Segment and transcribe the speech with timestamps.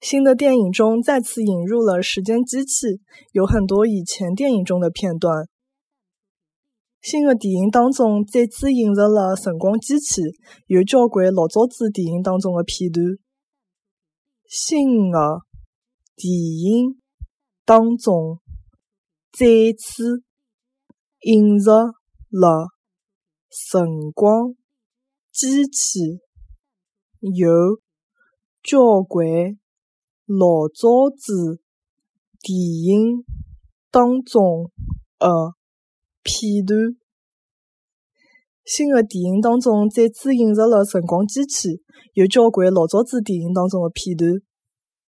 [0.00, 3.00] 新的电影中再次引入了时间机器，
[3.32, 5.48] 有很多以前电影中的片段。
[7.00, 10.22] 新的电影当中再次引入了辰光机器，
[10.66, 13.04] 有交关老早子电影当中的片段。
[14.46, 15.42] 新的
[16.16, 17.00] 电影
[17.64, 18.40] 当中
[19.30, 19.46] 再
[19.78, 20.22] 次
[21.20, 21.72] 引入
[22.30, 22.68] 了
[23.50, 24.54] 辰光
[25.32, 26.20] 机器，
[27.20, 27.80] 有
[28.62, 29.58] 交关。
[30.28, 31.62] 老早子
[32.42, 33.24] 电影
[33.90, 34.70] 当中
[35.18, 35.54] 的
[36.22, 36.78] 片段，
[38.62, 41.80] 新的电影当中再次引入了辰光机器，
[42.12, 44.30] 有交关老早子电影当中的片段。